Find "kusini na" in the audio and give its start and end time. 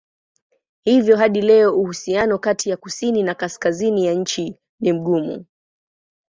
2.77-3.35